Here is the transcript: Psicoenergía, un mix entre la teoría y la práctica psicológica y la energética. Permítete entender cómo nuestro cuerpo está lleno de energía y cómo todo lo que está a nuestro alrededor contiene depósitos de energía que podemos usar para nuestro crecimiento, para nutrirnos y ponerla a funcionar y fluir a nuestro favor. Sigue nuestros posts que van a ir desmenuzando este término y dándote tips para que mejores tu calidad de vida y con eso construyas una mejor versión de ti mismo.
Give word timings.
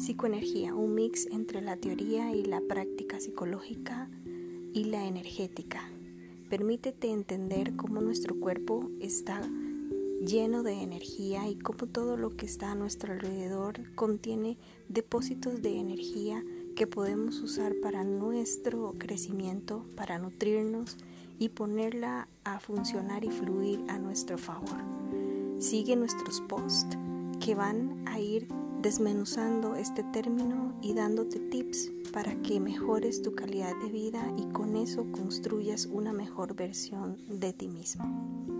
Psicoenergía, 0.00 0.74
un 0.74 0.94
mix 0.94 1.26
entre 1.26 1.60
la 1.60 1.76
teoría 1.76 2.34
y 2.34 2.42
la 2.42 2.62
práctica 2.62 3.20
psicológica 3.20 4.08
y 4.72 4.84
la 4.84 5.04
energética. 5.04 5.82
Permítete 6.48 7.10
entender 7.10 7.76
cómo 7.76 8.00
nuestro 8.00 8.34
cuerpo 8.40 8.90
está 8.98 9.42
lleno 10.24 10.62
de 10.62 10.80
energía 10.80 11.46
y 11.48 11.56
cómo 11.56 11.86
todo 11.86 12.16
lo 12.16 12.34
que 12.34 12.46
está 12.46 12.72
a 12.72 12.74
nuestro 12.74 13.12
alrededor 13.12 13.94
contiene 13.94 14.56
depósitos 14.88 15.60
de 15.60 15.78
energía 15.78 16.42
que 16.76 16.86
podemos 16.86 17.38
usar 17.40 17.74
para 17.82 18.02
nuestro 18.02 18.94
crecimiento, 18.96 19.84
para 19.96 20.18
nutrirnos 20.18 20.96
y 21.38 21.50
ponerla 21.50 22.26
a 22.44 22.58
funcionar 22.58 23.22
y 23.22 23.30
fluir 23.30 23.84
a 23.88 23.98
nuestro 23.98 24.38
favor. 24.38 24.80
Sigue 25.58 25.94
nuestros 25.94 26.40
posts 26.40 26.96
que 27.38 27.54
van 27.54 28.02
a 28.08 28.18
ir 28.18 28.48
desmenuzando 28.80 29.74
este 29.74 30.02
término 30.02 30.74
y 30.80 30.94
dándote 30.94 31.38
tips 31.38 31.90
para 32.12 32.34
que 32.42 32.60
mejores 32.60 33.22
tu 33.22 33.34
calidad 33.34 33.74
de 33.82 33.90
vida 33.90 34.32
y 34.36 34.50
con 34.52 34.76
eso 34.76 35.06
construyas 35.12 35.86
una 35.86 36.12
mejor 36.12 36.54
versión 36.54 37.16
de 37.28 37.52
ti 37.52 37.68
mismo. 37.68 38.59